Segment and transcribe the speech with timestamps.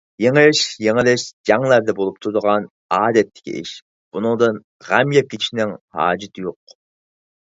[0.23, 2.65] يېڭىش- يېڭىلىش جەڭلەردە بولۇپ تۇرىدىغان
[2.97, 3.75] ئادەتتىكى ئىش،
[4.17, 4.57] بۇنىڭدىن
[4.89, 6.77] غەم يەپ كېتىشنىڭ ھاجىتى يوق.